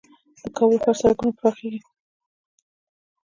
[0.41, 1.79] د کابل ښار سړکونه پراخیږي؟